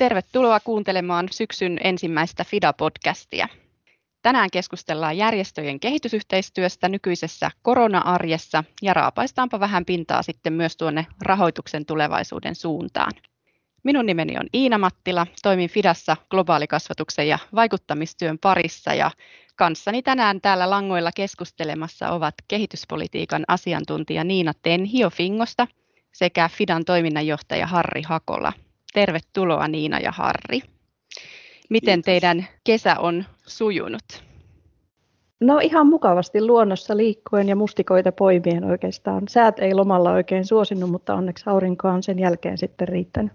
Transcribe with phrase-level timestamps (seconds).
[0.00, 3.48] Tervetuloa kuuntelemaan syksyn ensimmäistä FIDA-podcastia.
[4.22, 12.54] Tänään keskustellaan järjestöjen kehitysyhteistyöstä nykyisessä korona-arjessa ja raapaistaanpa vähän pintaa sitten myös tuonne rahoituksen tulevaisuuden
[12.54, 13.12] suuntaan.
[13.82, 19.10] Minun nimeni on Iina Mattila, toimin Fidassa globaalikasvatuksen ja vaikuttamistyön parissa ja
[19.56, 25.66] kanssani tänään täällä langoilla keskustelemassa ovat kehityspolitiikan asiantuntija Niina Tenhio Fingosta
[26.12, 28.52] sekä Fidan toiminnanjohtaja Harri Hakola.
[28.94, 30.60] Tervetuloa Niina ja Harri.
[31.70, 32.04] Miten Kiitos.
[32.04, 34.22] teidän kesä on sujunut?
[35.40, 39.22] No ihan mukavasti luonnossa liikkuen ja mustikoita poimien oikeastaan.
[39.28, 43.32] Säät ei lomalla oikein suosinut, mutta onneksi aurinko on sen jälkeen sitten riittänyt.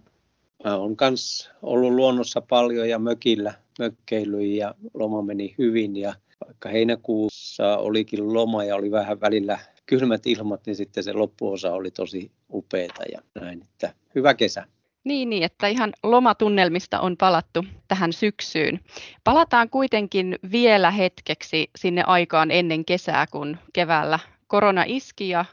[0.64, 6.14] Mä olen myös ollut luonnossa paljon ja mökillä mökkeily ja loma meni hyvin ja
[6.46, 11.92] vaikka heinäkuussa olikin loma ja oli vähän välillä kylmät ilmat, niin sitten se loppuosa oli
[11.92, 14.66] tosi upeeta ja näin, että hyvä kesä.
[15.06, 18.80] Niin, niin, että ihan lomatunnelmista on palattu tähän syksyyn.
[19.24, 25.46] Palataan kuitenkin vielä hetkeksi sinne aikaan ennen kesää, kun keväällä korona iski ja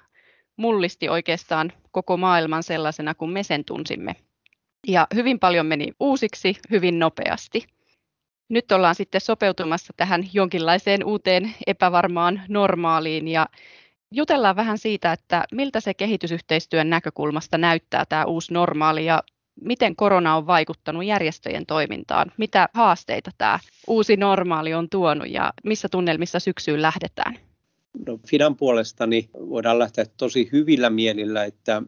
[0.57, 4.17] mullisti oikeastaan koko maailman sellaisena kuin me sen tunsimme.
[4.87, 7.67] Ja hyvin paljon meni uusiksi hyvin nopeasti.
[8.49, 13.47] Nyt ollaan sitten sopeutumassa tähän jonkinlaiseen uuteen epävarmaan normaaliin ja
[14.11, 19.23] jutellaan vähän siitä, että miltä se kehitysyhteistyön näkökulmasta näyttää tämä uusi normaali ja
[19.61, 25.89] miten korona on vaikuttanut järjestöjen toimintaan, mitä haasteita tämä uusi normaali on tuonut ja missä
[25.89, 27.39] tunnelmissa syksyyn lähdetään?
[28.07, 31.83] No, Fidan puolestani voidaan lähteä tosi hyvillä mielillä, että,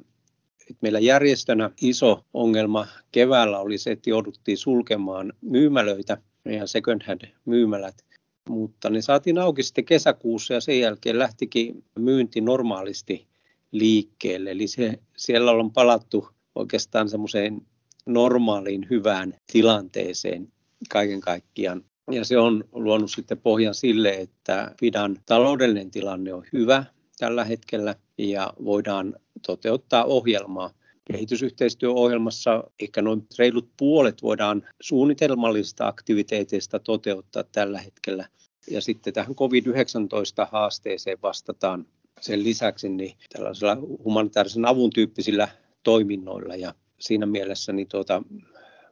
[0.60, 7.22] että meillä järjestönä iso ongelma keväällä oli se, että jouduttiin sulkemaan myymälöitä, meidän second hand
[7.44, 8.04] myymälät,
[8.48, 13.26] mutta ne saatiin auki sitten kesäkuussa ja sen jälkeen lähtikin myynti normaalisti
[13.72, 14.50] liikkeelle.
[14.50, 17.60] Eli se, siellä on palattu oikeastaan semmoiseen
[18.06, 20.52] normaaliin hyvään tilanteeseen
[20.90, 21.84] kaiken kaikkiaan.
[22.10, 26.84] Ja se on luonut sitten pohjan sille, että Fidan taloudellinen tilanne on hyvä
[27.18, 29.14] tällä hetkellä ja voidaan
[29.46, 30.70] toteuttaa ohjelmaa.
[31.12, 38.28] Kehitysyhteistyöohjelmassa ehkä noin reilut puolet voidaan suunnitelmallisista aktiviteeteista toteuttaa tällä hetkellä.
[38.70, 41.86] Ja sitten tähän COVID-19-haasteeseen vastataan
[42.20, 45.48] sen lisäksi niin tällaisilla humanitaarisen avun tyyppisillä
[45.84, 48.22] toiminnoilla ja siinä mielessä niin tuota,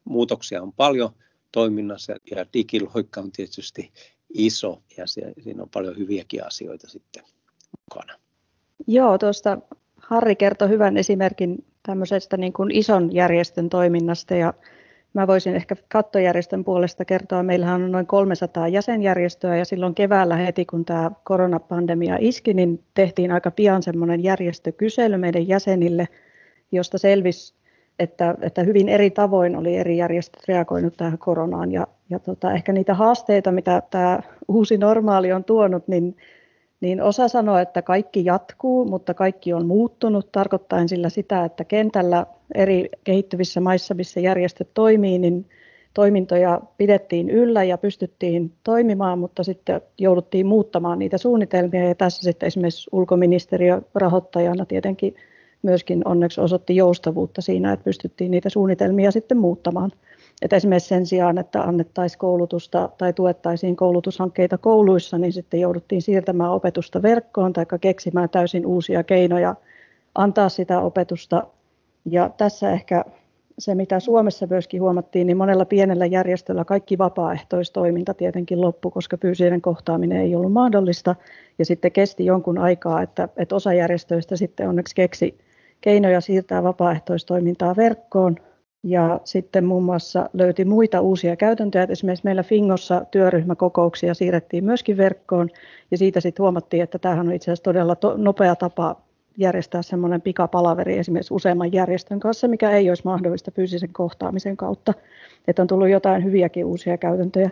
[0.05, 1.11] muutoksia on paljon
[1.53, 3.93] toiminnassa ja digiloikka on tietysti
[4.35, 7.23] iso ja siinä on paljon hyviäkin asioita sitten
[7.81, 8.19] mukana.
[8.87, 9.59] Joo, tuosta
[9.97, 14.55] Harri kertoi hyvän esimerkin tämmöisestä niin kuin ison järjestön toiminnasta ja
[15.15, 20.65] Mä voisin ehkä kattojärjestön puolesta kertoa, meillähän on noin 300 jäsenjärjestöä ja silloin keväällä heti
[20.65, 26.09] kun tämä koronapandemia iski, niin tehtiin aika pian semmoinen järjestökysely meidän jäsenille,
[26.73, 27.55] josta selvisi,
[27.99, 31.73] että, että hyvin eri tavoin oli eri järjestöt reagoinut tähän koronaan.
[31.73, 36.17] Ja, ja tota, ehkä niitä haasteita, mitä tämä uusi normaali on tuonut, niin,
[36.81, 42.27] niin osa sanoo, että kaikki jatkuu, mutta kaikki on muuttunut, tarkoittaen sillä sitä, että kentällä
[42.55, 45.47] eri kehittyvissä maissa, missä järjestöt toimii, niin
[45.95, 52.47] toimintoja pidettiin yllä ja pystyttiin toimimaan, mutta sitten jouduttiin muuttamaan niitä suunnitelmia ja tässä sitten
[52.47, 55.15] esimerkiksi ulkoministeriö rahoittajana tietenkin
[55.63, 59.93] myöskin onneksi osoitti joustavuutta siinä, että pystyttiin niitä suunnitelmia sitten muuttamaan.
[60.43, 66.53] Että esimerkiksi sen sijaan, että annettaisiin koulutusta tai tuettaisiin koulutushankkeita kouluissa, niin sitten jouduttiin siirtämään
[66.53, 69.55] opetusta verkkoon tai keksimään täysin uusia keinoja
[70.15, 71.47] antaa sitä opetusta.
[72.05, 73.05] Ja tässä ehkä
[73.59, 79.61] se, mitä Suomessa myöskin huomattiin, niin monella pienellä järjestöllä kaikki vapaaehtoistoiminta tietenkin loppu, koska fyysinen
[79.61, 81.17] kohtaaminen ei ollut mahdollista.
[81.59, 85.39] Ja sitten kesti jonkun aikaa, että, että osa järjestöistä sitten onneksi keksi
[85.83, 88.37] keinoja siirtää vapaaehtoistoimintaa verkkoon.
[88.83, 91.87] Ja sitten muun muassa löyti muita uusia käytäntöjä.
[91.91, 95.51] Esimerkiksi meillä Fingossa työryhmäkokouksia siirrettiin myöskin verkkoon.
[95.91, 98.97] Ja siitä sitten huomattiin, että tämähän on itse asiassa todella to- nopea tapa
[99.39, 104.95] järjestää semmoinen pikapalaveri esimerkiksi useamman järjestön kanssa, mikä ei olisi mahdollista fyysisen kohtaamisen kautta.
[105.49, 107.51] Että on tullut jotain hyviäkin uusia käytäntöjä.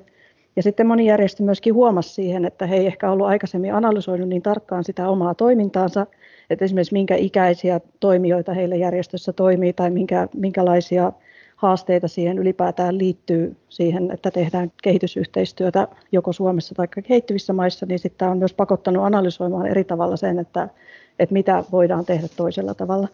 [0.57, 4.43] Ja sitten moni järjestö myöskin huomasi siihen, että he ei ehkä ollut aikaisemmin analysoinut niin
[4.43, 6.07] tarkkaan sitä omaa toimintaansa,
[6.51, 11.13] että esimerkiksi minkä ikäisiä toimijoita heillä järjestössä toimii tai minkä, minkälaisia
[11.57, 18.29] haasteita siihen ylipäätään liittyy siihen, että tehdään kehitysyhteistyötä joko Suomessa tai kehittyvissä maissa, niin sitten
[18.29, 20.69] on myös pakottanut analysoimaan eri tavalla sen, että,
[21.19, 23.09] että mitä voidaan tehdä toisella tavalla.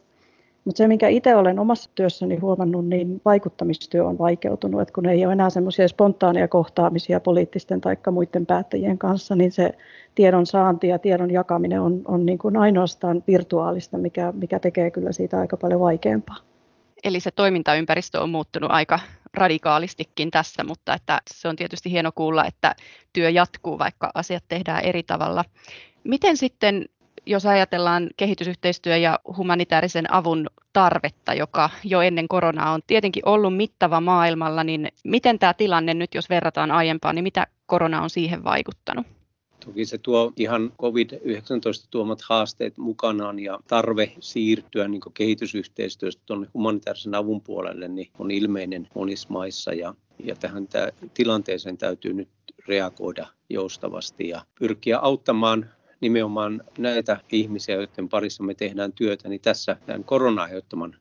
[0.67, 4.81] Mutta se, minkä itse olen omassa työssäni huomannut, niin vaikuttamistyö on vaikeutunut.
[4.81, 9.75] Et kun ei ole enää semmoisia spontaaneja kohtaamisia poliittisten tai muiden päättäjien kanssa, niin se
[10.15, 15.13] tiedon saanti ja tiedon jakaminen on, on niin kuin ainoastaan virtuaalista, mikä, mikä tekee kyllä
[15.13, 16.37] siitä aika paljon vaikeampaa.
[17.05, 19.01] Eli se toimintaympäristö on muuttunut aika
[19.35, 22.75] radikaalistikin tässä, mutta että se on tietysti hieno kuulla, että
[23.13, 25.45] työ jatkuu, vaikka asiat tehdään eri tavalla.
[26.05, 26.85] Miten sitten
[27.27, 34.01] jos ajatellaan kehitysyhteistyö ja humanitaarisen avun tarvetta, joka jo ennen koronaa on tietenkin ollut mittava
[34.01, 39.07] maailmalla, niin miten tämä tilanne nyt, jos verrataan aiempaan, niin mitä korona on siihen vaikuttanut?
[39.65, 47.15] Toki se tuo ihan COVID-19 tuomat haasteet mukanaan ja tarve siirtyä niin kehitysyhteistyöstä tuonne humanitaarisen
[47.15, 49.95] avun puolelle niin on ilmeinen monissa maissa ja,
[50.25, 50.69] ja tähän
[51.15, 52.29] tilanteeseen täytyy nyt
[52.69, 55.71] reagoida joustavasti ja pyrkiä auttamaan
[56.01, 60.49] nimenomaan näitä ihmisiä, joiden parissa me tehdään työtä, niin tässä tämän korona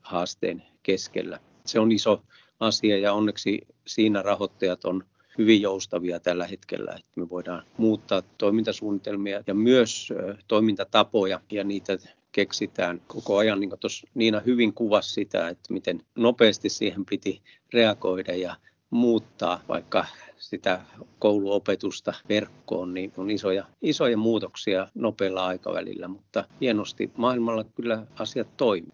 [0.01, 1.39] haasteen keskellä.
[1.65, 2.23] Se on iso
[2.59, 5.03] asia ja onneksi siinä rahoittajat on
[5.37, 10.13] hyvin joustavia tällä hetkellä, että me voidaan muuttaa toimintasuunnitelmia ja myös
[10.47, 11.97] toimintatapoja ja niitä
[12.31, 17.41] keksitään koko ajan, niin kuin tuossa Niina hyvin kuvasi sitä, että miten nopeasti siihen piti
[17.73, 18.55] reagoida ja
[18.95, 20.05] muuttaa vaikka
[20.37, 20.81] sitä
[21.19, 28.93] kouluopetusta verkkoon, niin on isoja, isoja muutoksia nopealla aikavälillä, mutta hienosti maailmalla kyllä asiat toimii.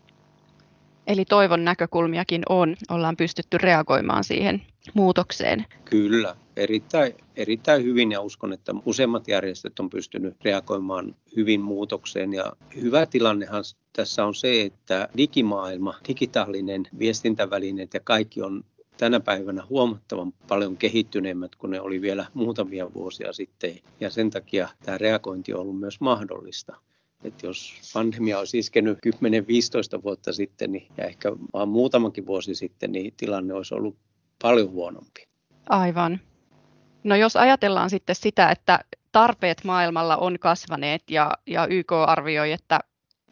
[1.07, 4.61] Eli toivon näkökulmiakin on, ollaan pystytty reagoimaan siihen
[4.93, 5.65] muutokseen.
[5.85, 12.33] Kyllä, erittäin, erittäin hyvin ja uskon, että useimmat järjestöt on pystynyt reagoimaan hyvin muutokseen.
[12.33, 13.63] Ja hyvä tilannehan
[13.93, 18.63] tässä on se, että digimaailma, digitaalinen viestintävälineet ja kaikki on
[19.01, 23.79] tänä päivänä huomattavan paljon kehittyneemmät kuin ne oli vielä muutamia vuosia sitten.
[23.99, 26.75] Ja sen takia tämä reagointi on ollut myös mahdollista.
[27.23, 28.97] Että jos pandemia olisi iskenyt
[29.97, 33.97] 10-15 vuotta sitten niin, ja ehkä vain muutamankin vuosi sitten, niin tilanne olisi ollut
[34.41, 35.27] paljon huonompi.
[35.69, 36.19] Aivan.
[37.03, 38.79] No jos ajatellaan sitten sitä, että
[39.11, 42.79] tarpeet maailmalla on kasvaneet ja, ja YK arvioi, että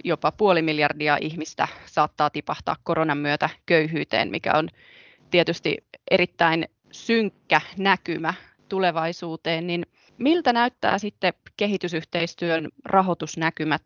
[0.04, 4.70] jopa puoli miljardia ihmistä saattaa tipahtaa koronan myötä köyhyyteen, mikä on
[5.32, 5.78] tietysti
[6.12, 8.34] erittäin synkkä näkymä
[8.70, 9.86] tulevaisuuteen, niin
[10.18, 13.82] miltä näyttää sitten kehitysyhteistyön rahoitusnäkymät?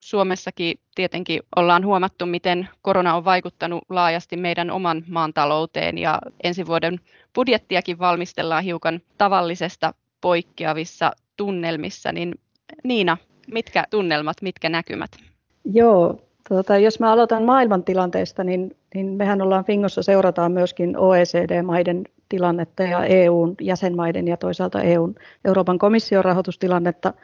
[0.00, 6.66] Suomessakin tietenkin ollaan huomattu, miten korona on vaikuttanut laajasti meidän oman maan talouteen ja ensi
[6.66, 7.00] vuoden
[7.34, 12.34] budjettiakin valmistellaan hiukan tavallisesta poikkeavissa tunnelmissa, niin
[12.84, 13.16] Niina,
[13.52, 15.10] mitkä tunnelmat, mitkä näkymät?
[15.64, 22.82] Joo, tuota, jos mä aloitan maailmantilanteesta, niin, niin mehän ollaan Fingossa seurataan myöskin OECD-maiden tilannetta
[22.82, 25.14] ja EUn jäsenmaiden ja toisaalta EUn
[25.44, 27.14] Euroopan komission rahoitustilannetta,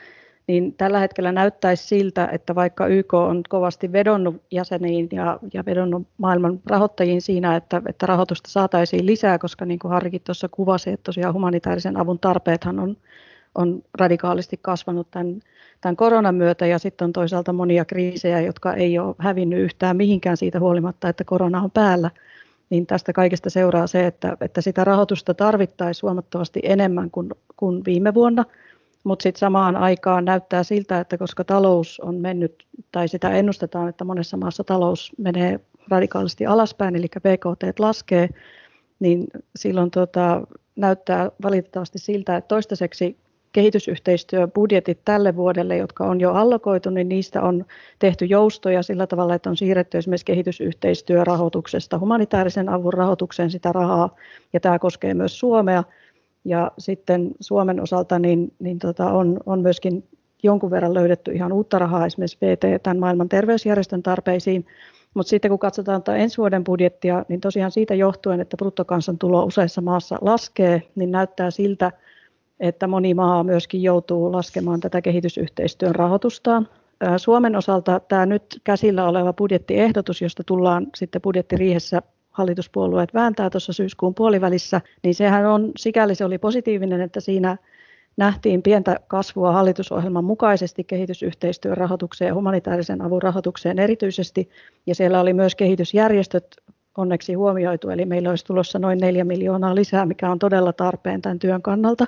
[0.46, 6.06] niin tällä hetkellä näyttäisi siltä, että vaikka YK on kovasti vedonnut jäseniin ja, ja vedonnut
[6.18, 11.04] maailman rahoittajiin siinä, että, että rahoitusta saataisiin lisää, koska niin kuin Harrikin tuossa kuvasi, että
[11.04, 12.96] tosiaan humanitaarisen avun tarpeethan on,
[13.54, 15.40] on radikaalisti kasvanut tämän,
[15.80, 20.36] tämän koronan myötä ja sitten on toisaalta monia kriisejä, jotka ei ole hävinnyt yhtään mihinkään
[20.36, 22.10] siitä huolimatta, että korona on päällä–
[22.70, 28.14] niin tästä kaikesta seuraa se, että, että sitä rahoitusta tarvittaisiin huomattavasti enemmän kuin, kuin viime
[28.14, 28.44] vuonna,
[29.04, 34.04] mutta sitten samaan aikaan näyttää siltä, että koska talous on mennyt, tai sitä ennustetaan, että
[34.04, 38.28] monessa maassa talous menee radikaalisti alaspäin, eli BKT laskee,
[39.00, 39.26] niin
[39.56, 40.46] silloin tota,
[40.76, 43.16] näyttää valitettavasti siltä, että toistaiseksi
[43.56, 47.64] kehitysyhteistyöbudjetit tälle vuodelle, jotka on jo allokoitu, niin niistä on
[47.98, 54.14] tehty joustoja sillä tavalla, että on siirretty esimerkiksi kehitysyhteistyörahoituksesta humanitaarisen avun rahoitukseen sitä rahaa,
[54.52, 55.84] ja tämä koskee myös Suomea.
[56.44, 60.04] Ja sitten Suomen osalta niin, niin tota on, on myöskin
[60.42, 64.66] jonkun verran löydetty ihan uutta rahaa esimerkiksi VT, tämän maailman terveysjärjestön tarpeisiin,
[65.14, 69.80] mutta sitten kun katsotaan tätä ensi vuoden budjettia, niin tosiaan siitä johtuen, että bruttokansantulo useissa
[69.80, 71.92] maassa laskee, niin näyttää siltä,
[72.60, 76.68] että moni maa myöskin joutuu laskemaan tätä kehitysyhteistyön rahoitustaan.
[77.16, 84.14] Suomen osalta tämä nyt käsillä oleva budjettiehdotus, josta tullaan sitten budjettiriihessä hallituspuolueet vääntää tuossa syyskuun
[84.14, 87.56] puolivälissä, niin sehän on, sikäli se oli positiivinen, että siinä
[88.16, 94.50] nähtiin pientä kasvua hallitusohjelman mukaisesti kehitysyhteistyön rahoitukseen ja humanitaarisen avun rahoitukseen erityisesti,
[94.86, 96.56] ja siellä oli myös kehitysjärjestöt
[96.98, 101.38] onneksi huomioitu, eli meillä olisi tulossa noin 4 miljoonaa lisää, mikä on todella tarpeen tämän
[101.38, 102.04] työn kannalta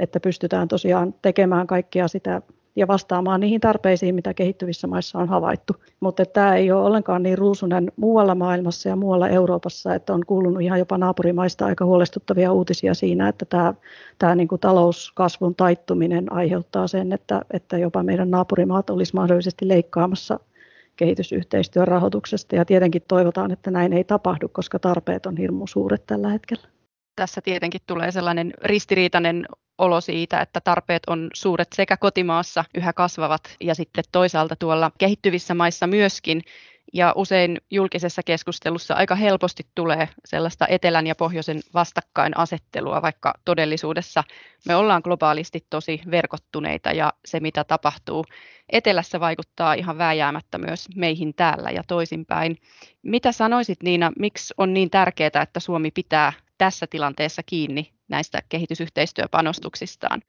[0.00, 2.42] että pystytään tosiaan tekemään kaikkea sitä
[2.76, 5.76] ja vastaamaan niihin tarpeisiin, mitä kehittyvissä maissa on havaittu.
[6.00, 10.62] Mutta tämä ei ole ollenkaan niin ruusunen muualla maailmassa ja muualla Euroopassa, että on kuulunut
[10.62, 13.74] ihan jopa naapurimaista aika huolestuttavia uutisia siinä, että tämä,
[14.18, 20.40] tämä niin kuin talouskasvun taittuminen aiheuttaa sen, että, että jopa meidän naapurimaat olisi mahdollisesti leikkaamassa
[20.96, 22.56] kehitysyhteistyön rahoituksesta.
[22.56, 26.75] Ja tietenkin toivotaan, että näin ei tapahdu, koska tarpeet on hirmu suuret tällä hetkellä.
[27.16, 29.46] Tässä tietenkin tulee sellainen ristiriitainen
[29.78, 35.54] olo siitä, että tarpeet on suuret sekä kotimaassa yhä kasvavat ja sitten toisaalta tuolla kehittyvissä
[35.54, 36.42] maissa myöskin.
[36.92, 44.24] Ja usein julkisessa keskustelussa aika helposti tulee sellaista etelän ja pohjoisen vastakkainasettelua, vaikka todellisuudessa
[44.68, 48.24] me ollaan globaalisti tosi verkottuneita ja se mitä tapahtuu
[48.72, 52.56] etelässä vaikuttaa ihan vääjäämättä myös meihin täällä ja toisinpäin.
[53.02, 60.22] Mitä sanoisit Niina, miksi on niin tärkeää, että Suomi pitää tässä tilanteessa kiinni näistä kehitysyhteistyöpanostuksistaan?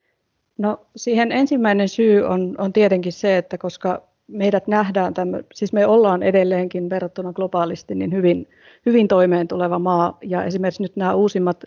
[0.58, 5.86] No siihen ensimmäinen syy on, on tietenkin se, että koska meidät nähdään, tämmö, siis me
[5.86, 8.50] ollaan edelleenkin verrattuna globaalisti niin hyvin,
[8.86, 11.64] hyvin toimeen tuleva maa ja esimerkiksi nyt nämä uusimmat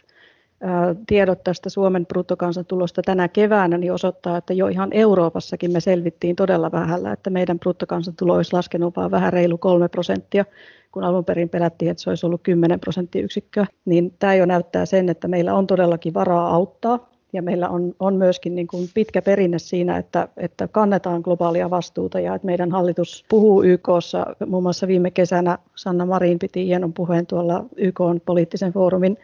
[1.07, 6.73] tiedot tästä Suomen bruttokansantulosta tänä keväänä niin osoittaa, että jo ihan Euroopassakin me selvittiin todella
[6.73, 10.45] vähällä, että meidän bruttokansantulo olisi laskenut vain vähän reilu kolme prosenttia,
[10.93, 15.09] kun alun perin pelättiin, että se olisi ollut 10 prosenttiyksikköä, niin tämä jo näyttää sen,
[15.09, 19.59] että meillä on todellakin varaa auttaa ja meillä on, on myöskin niin kuin pitkä perinne
[19.59, 24.27] siinä, että, että kannetaan globaalia vastuuta ja että meidän hallitus puhuu YKssa.
[24.47, 29.17] Muun muassa viime kesänä Sanna Marin piti hienon puheen tuolla YK poliittisen foorumin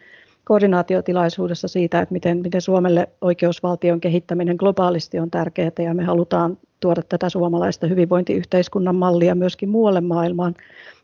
[0.47, 7.01] koordinaatiotilaisuudessa siitä, että miten, miten Suomelle oikeusvaltion kehittäminen globaalisti on tärkeää ja me halutaan tuoda
[7.09, 10.55] tätä suomalaista hyvinvointiyhteiskunnan mallia myöskin muualle maailmaan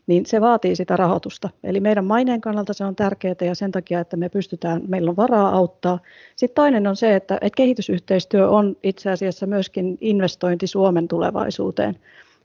[0.06, 1.50] niin se vaatii sitä rahoitusta.
[1.64, 5.16] Eli meidän maineen kannalta se on tärkeää ja sen takia, että me pystytään, meillä on
[5.16, 5.98] varaa auttaa.
[6.36, 11.96] Sitten toinen on se, että, että kehitysyhteistyö on itse asiassa myöskin investointi Suomen tulevaisuuteen.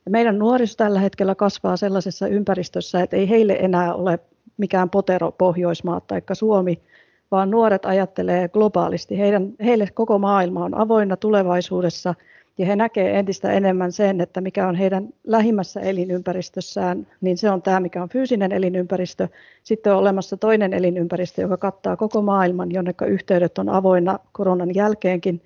[0.10, 4.20] Meidän nuoriso tällä hetkellä kasvaa sellaisessa ympäristössä, että ei heille enää ole
[4.58, 6.82] mikään potero Pohjoismaat tai Suomi,
[7.32, 9.20] vaan nuoret ajattelee globaalisti.
[9.20, 12.16] Heidän, heille koko maailma on avoinna tulevaisuudessa–
[12.60, 17.62] ja he näkevät entistä enemmän sen, että mikä on heidän lähimmässä elinympäristössään, niin se on
[17.62, 19.28] tämä, mikä on fyysinen elinympäristö.
[19.64, 25.42] Sitten on olemassa toinen elinympäristö, joka kattaa koko maailman, jonne yhteydet on avoinna koronan jälkeenkin.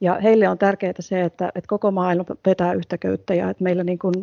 [0.00, 3.84] Ja heille on tärkeää se, että, että koko maailma vetää yhtä köyttä ja että meillä
[3.84, 4.14] niin kuin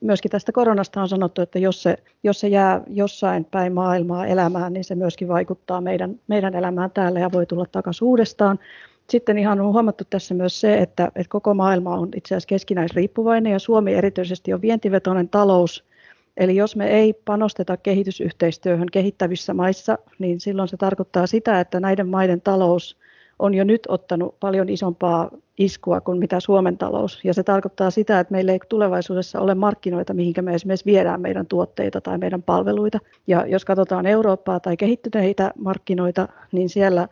[0.00, 4.72] myöskin tästä koronasta on sanottu, että jos se, jos se jää jossain päin maailmaa elämään,
[4.72, 8.58] niin se myöskin vaikuttaa meidän, meidän elämään täällä ja voi tulla takaisin uudestaan.
[9.10, 13.52] Sitten ihan on huomattu tässä myös se, että, että koko maailma on itse asiassa keskinäisriippuvainen
[13.52, 15.84] ja Suomi erityisesti on vientivetoinen talous.
[16.36, 22.08] Eli jos me ei panosteta kehitysyhteistyöhön kehittävissä maissa, niin silloin se tarkoittaa sitä, että näiden
[22.08, 22.96] maiden talous
[23.38, 27.20] on jo nyt ottanut paljon isompaa iskua kuin mitä Suomen talous.
[27.24, 31.46] Ja se tarkoittaa sitä, että meillä ei tulevaisuudessa ole markkinoita, mihinkä me esimerkiksi viedään meidän
[31.46, 32.98] tuotteita tai meidän palveluita.
[33.26, 37.08] Ja jos katsotaan Eurooppaa tai kehittyneitä markkinoita, niin siellä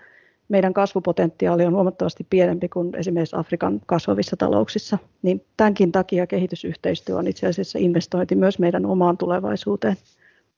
[0.49, 7.26] meidän kasvupotentiaali on huomattavasti pienempi kuin esimerkiksi Afrikan kasvavissa talouksissa, niin tämänkin takia kehitysyhteistyö on
[7.26, 9.97] itse asiassa investointi myös meidän omaan tulevaisuuteen.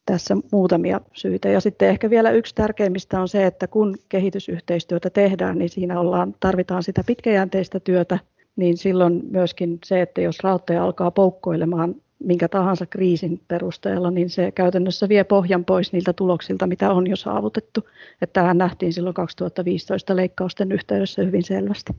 [0.08, 1.48] Tässä muutamia syitä.
[1.48, 6.34] Ja sitten ehkä vielä yksi tärkeimmistä on se, että kun kehitysyhteistyötä tehdään, niin siinä ollaan,
[6.40, 8.18] tarvitaan sitä pitkäjänteistä työtä,
[8.56, 14.52] niin silloin myöskin se, että jos rahoittaja alkaa poukkoilemaan minkä tahansa kriisin perusteella, niin se
[14.52, 17.88] käytännössä vie pohjan pois niiltä tuloksilta, mitä on jo saavutettu.
[18.22, 21.92] Että tähän nähtiin silloin 2015 leikkausten yhteydessä hyvin selvästi.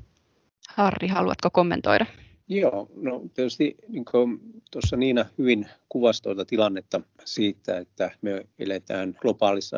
[0.69, 2.05] Harri, haluatko kommentoida?
[2.49, 4.05] Joo, no tietysti niin
[4.71, 9.77] tuossa Niina hyvin kuvasi tuota tilannetta siitä, että me eletään globaalissa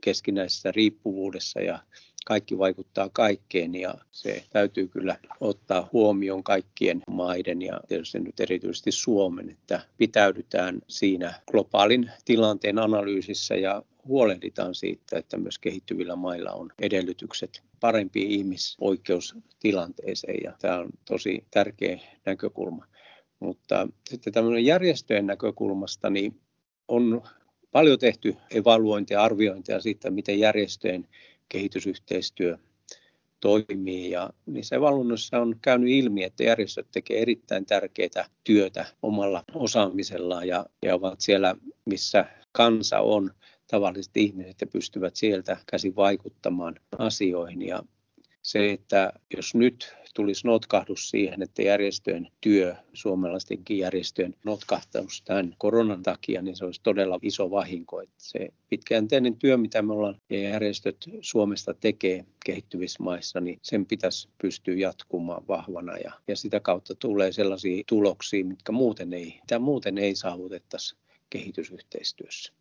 [0.00, 1.78] keskinäisessä riippuvuudessa ja
[2.26, 8.92] kaikki vaikuttaa kaikkeen ja se täytyy kyllä ottaa huomioon kaikkien maiden ja tietysti nyt erityisesti
[8.92, 16.72] Suomen, että pitäydytään siinä globaalin tilanteen analyysissä ja huolehditaan siitä, että myös kehittyvillä mailla on
[16.78, 22.86] edellytykset parempiin ihmisoikeustilanteeseen ja tämä on tosi tärkeä näkökulma.
[23.40, 26.40] Mutta sitten tämmöinen järjestöjen näkökulmasta niin
[26.88, 27.22] on
[27.72, 31.08] paljon tehty evaluointia arviointia siitä, miten järjestöjen
[31.48, 32.58] kehitysyhteistyö
[33.40, 34.10] toimii.
[34.10, 40.66] Ja niissä valvonnoissa on käynyt ilmi, että järjestöt tekevät erittäin tärkeää työtä omalla osaamisellaan ja,
[40.82, 43.30] ja ovat siellä, missä kansa on
[43.66, 47.62] tavalliset ihmiset ja pystyvät sieltä käsin vaikuttamaan asioihin.
[47.62, 47.82] Ja
[48.44, 56.02] se, että jos nyt tulisi notkahdus siihen, että järjestöjen työ, suomalaistenkin järjestöjen notkahtaus tämän koronan
[56.02, 58.00] takia, niin se olisi todella iso vahinko.
[58.00, 63.86] Että se pitkäjänteinen työ, mitä me ollaan ja järjestöt Suomesta tekee kehittyvissä maissa, niin sen
[63.86, 69.58] pitäisi pystyä jatkumaan vahvana ja, ja sitä kautta tulee sellaisia tuloksia, mitkä muuten ei, mitä
[69.58, 70.96] muuten ei saavutettaisi
[71.30, 72.52] kehitysyhteistyössä.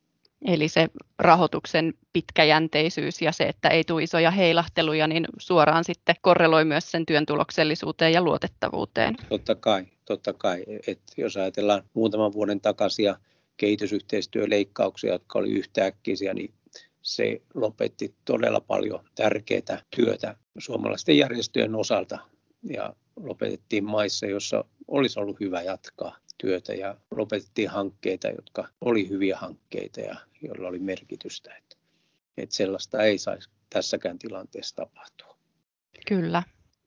[0.45, 0.87] Eli se
[1.19, 7.05] rahoituksen pitkäjänteisyys ja se, että ei tule isoja heilahteluja, niin suoraan sitten korreloi myös sen
[7.05, 9.15] työn tuloksellisuuteen ja luotettavuuteen.
[9.29, 10.63] Totta kai, totta kai.
[10.87, 13.15] Et jos ajatellaan muutaman vuoden takaisia
[13.57, 16.53] kehitysyhteistyöleikkauksia, jotka oli yhtäkkiä, niin
[17.01, 22.19] se lopetti todella paljon tärkeää työtä suomalaisten järjestöjen osalta
[22.63, 29.37] ja lopetettiin maissa, joissa olisi ollut hyvä jatkaa työtä ja lopetettiin hankkeita, jotka oli hyviä
[29.37, 31.55] hankkeita ja joilla oli merkitystä.
[31.57, 31.75] Että,
[32.37, 35.37] että sellaista ei saisi tässäkään tilanteessa tapahtua.
[36.07, 36.43] Kyllä.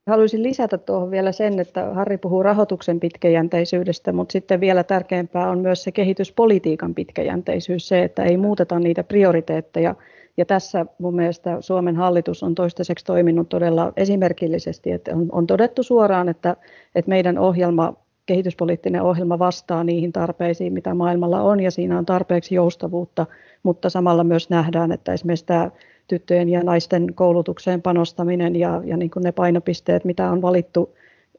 [0.07, 5.59] Haluaisin lisätä tuohon vielä sen, että Harri puhuu rahoituksen pitkäjänteisyydestä, mutta sitten vielä tärkeämpää on
[5.59, 9.95] myös se kehityspolitiikan pitkäjänteisyys, se, että ei muuteta niitä prioriteetteja.
[10.37, 15.83] Ja tässä mun mielestä Suomen hallitus on toistaiseksi toiminut todella esimerkillisesti, että on, on todettu
[15.83, 16.57] suoraan, että,
[16.95, 22.55] että meidän ohjelma, kehityspoliittinen ohjelma vastaa niihin tarpeisiin, mitä maailmalla on, ja siinä on tarpeeksi
[22.55, 23.27] joustavuutta,
[23.63, 25.71] mutta samalla myös nähdään, että esimerkiksi tämä
[26.09, 30.95] tyttöjen ja naisten koulutukseen panostaminen ja, ja niin kuin ne painopisteet, mitä on valittu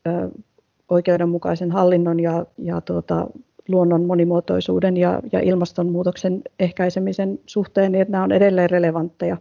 [0.08, 0.30] ö,
[0.90, 3.28] oikeudenmukaisen hallinnon ja, ja tuota,
[3.70, 9.38] luonnon monimuotoisuuden ja, ja ilmastonmuutoksen ehkäisemisen suhteen, niin että nämä on edelleen relevantteja.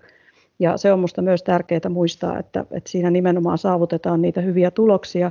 [0.58, 5.30] Ja se on minusta myös tärkeää muistaa, että, että siinä nimenomaan saavutetaan niitä hyviä tuloksia.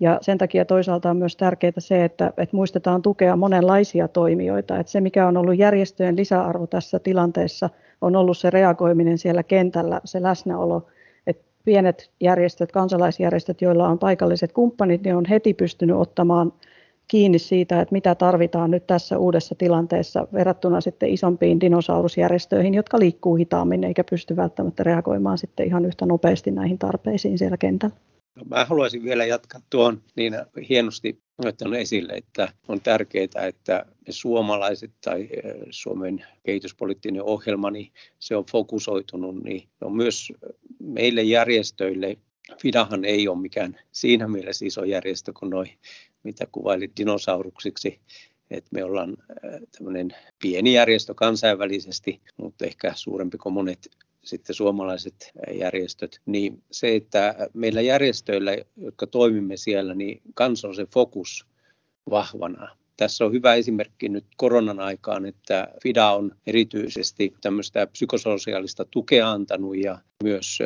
[0.00, 4.78] Ja sen takia toisaalta on myös tärkeää se, että, että muistetaan tukea monenlaisia toimijoita.
[4.78, 10.00] Että se, mikä on ollut järjestöjen lisäarvo tässä tilanteessa– on ollut se reagoiminen siellä kentällä,
[10.04, 10.86] se läsnäolo,
[11.26, 16.52] että pienet järjestöt, kansalaisjärjestöt, joilla on paikalliset kumppanit, niin on heti pystynyt ottamaan
[17.08, 23.34] kiinni siitä, että mitä tarvitaan nyt tässä uudessa tilanteessa verrattuna sitten isompiin dinosaurusjärjestöihin, jotka liikkuu
[23.34, 27.96] hitaammin eikä pysty välttämättä reagoimaan sitten ihan yhtä nopeasti näihin tarpeisiin siellä kentällä.
[28.34, 30.34] No, mä haluaisin vielä jatkaa tuon niin
[30.68, 31.22] hienosti
[31.64, 35.28] on esille, että on tärkeää, että me suomalaiset tai
[35.70, 40.32] Suomen kehityspoliittinen ohjelma, niin se on fokusoitunut, niin on myös
[40.80, 42.16] meille järjestöille,
[42.62, 45.70] FIDAhan ei ole mikään siinä mielessä iso järjestö kuin noin,
[46.22, 48.00] mitä kuvailit dinosauruksiksi,
[48.50, 49.16] että me ollaan
[49.78, 53.90] tämmöinen pieni järjestö kansainvälisesti, mutta ehkä suurempi kuin monet
[54.24, 60.86] sitten suomalaiset järjestöt, niin se, että meillä järjestöillä, jotka toimimme siellä, niin kanssa on se
[60.94, 61.46] fokus
[62.10, 62.76] vahvana.
[62.96, 69.76] Tässä on hyvä esimerkki nyt koronan aikaan, että FIDA on erityisesti tämmöistä psykososiaalista tukea antanut
[69.76, 70.58] ja myös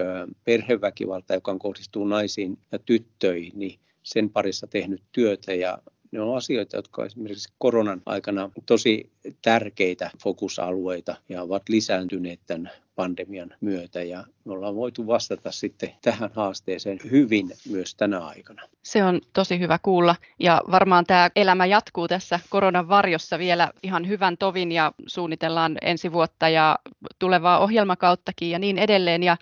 [0.44, 5.78] perheväkivalta, joka kohdistuu naisiin ja tyttöihin, niin sen parissa tehnyt työtä ja
[6.12, 9.10] ne on asioita, jotka on esimerkiksi koronan aikana tosi
[9.42, 16.30] tärkeitä fokusalueita ja ovat lisääntyneet tämän pandemian myötä ja me ollaan voitu vastata sitten tähän
[16.34, 18.62] haasteeseen hyvin myös tänä aikana.
[18.82, 24.08] Se on tosi hyvä kuulla ja varmaan tämä elämä jatkuu tässä koronan varjossa vielä ihan
[24.08, 26.78] hyvän tovin ja suunnitellaan ensi vuotta ja
[27.18, 29.36] tulevaa ohjelmakauttakin ja niin edelleen ja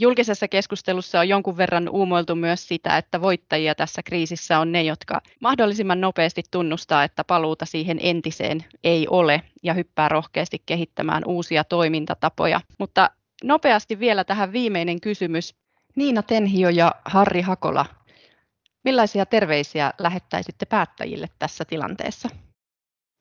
[0.00, 5.20] julkisessa keskustelussa on jonkun verran uumoiltu myös sitä, että voittajia tässä kriisissä on ne, jotka
[5.40, 12.60] mahdollisimman nopeasti tunnustaa, että paluuta siihen entiseen ei ole ja hyppää rohkeasti kehittämään uusia toimintatapoja.
[12.78, 13.10] Mutta
[13.44, 15.54] nopeasti vielä tähän viimeinen kysymys.
[15.96, 17.86] Niina Tenhio ja Harri Hakola,
[18.84, 22.45] millaisia terveisiä lähettäisitte päättäjille tässä tilanteessa?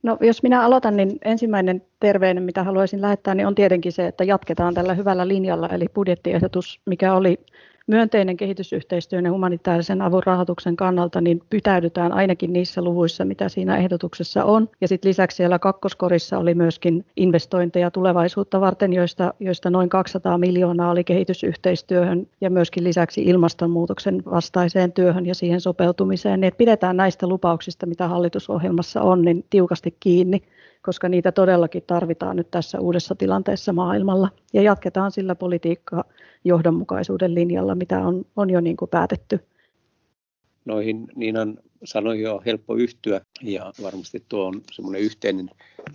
[0.06, 4.24] No, jos minä aloitan, niin ensimmäinen terveinen, mitä haluaisin lähettää, niin on tietenkin se, että
[4.24, 5.70] jatketaan tällä hyvällä linjalla.
[5.70, 7.40] Eli budjettiehdotus, mikä oli
[7.88, 14.44] myönteinen kehitysyhteistyön ja humanitaarisen avun rahoituksen kannalta, niin pitäydytään ainakin niissä luvuissa, mitä siinä ehdotuksessa
[14.44, 14.70] on.
[14.82, 20.92] Ja sitten lisäksi siellä kakkoskorissa oli myöskin investointeja tulevaisuutta varten, joista, joista noin 200 miljoonaa
[20.92, 26.42] oli kehitysyhteistyöhön ja myöskin lisäksi ilmastonmuutoksen vastaiseen työhön ja siihen sopeutumiseen.
[26.42, 30.42] Niin pidetään näistä lupauksista, mitä hallitusohjelmassa on, niin tiukasti kiinni
[30.86, 34.30] koska niitä todellakin tarvitaan nyt tässä uudessa tilanteessa maailmalla.
[34.54, 36.04] Ja jatketaan sillä politiikkaa
[36.44, 39.40] johdonmukaisuuden linjalla, mitä on, on jo niin kuin päätetty.
[40.66, 45.50] Noihin Niinan sanoihin on helppo yhtyä ja varmasti tuo on semmoinen yhteinen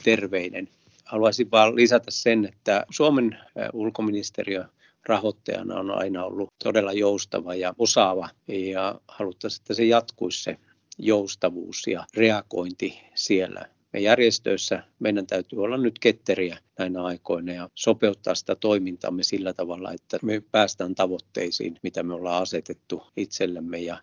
[0.04, 0.68] terveinen.
[1.04, 3.38] Haluaisin vaan lisätä sen, että Suomen
[3.72, 4.64] ulkoministeriö
[5.06, 10.56] rahoittajana on aina ollut todella joustava ja osaava ja haluttaisiin, että se jatkuisi se
[10.98, 18.34] joustavuus ja reagointi siellä me järjestöissä meidän täytyy olla nyt ketteriä näinä aikoina ja sopeuttaa
[18.34, 24.02] sitä toimintamme sillä tavalla, että me päästään tavoitteisiin, mitä me ollaan asetettu itsellemme ja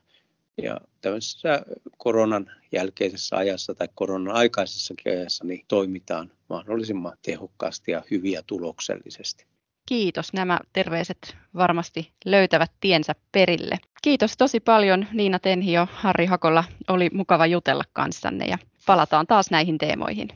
[0.64, 1.66] ja tämmöisessä
[1.98, 9.46] koronan jälkeisessä ajassa tai koronan aikaisessa ajassa niin toimitaan mahdollisimman tehokkaasti ja hyviä tuloksellisesti.
[9.86, 10.34] Kiitos.
[10.34, 13.78] Nämä terveiset varmasti löytävät tiensä perille.
[14.02, 16.64] Kiitos tosi paljon Niina Tenhio, Harri Hakola.
[16.88, 20.30] Oli mukava jutella kanssanne ja palataan taas näihin teemoihin.